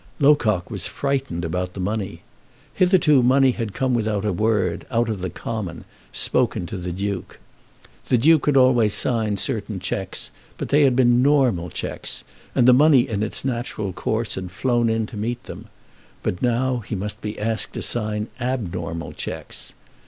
[0.17, 2.23] Locock was frightened about the money.
[2.73, 7.37] Hitherto money had come without a word, out of the common, spoken to the Duke.
[8.07, 12.23] The Duke had always signed certain cheques, but they had been normal cheques;
[12.55, 15.67] and the money in its natural course had flown in to meet them;
[16.23, 19.73] but now he must be asked to sign abnormal cheques.